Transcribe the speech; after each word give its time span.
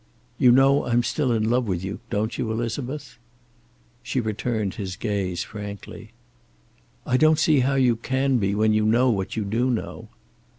"You 0.39 0.51
know 0.51 0.87
I'm 0.87 1.03
still 1.03 1.31
in 1.31 1.47
love 1.47 1.67
with 1.67 1.83
you, 1.85 1.99
don't 2.09 2.35
you, 2.35 2.51
Elizabeth?" 2.51 3.19
She 4.01 4.19
returned 4.19 4.73
his 4.73 4.95
gaze 4.95 5.43
frankly. 5.43 6.09
"I 7.05 7.17
don't 7.17 7.37
see 7.37 7.59
how 7.59 7.75
you 7.75 7.95
can 7.95 8.39
be 8.39 8.55
when 8.55 8.73
you 8.73 8.83
know 8.83 9.11
what 9.11 9.35
you 9.37 9.43
do 9.45 9.69
know." 9.69 10.09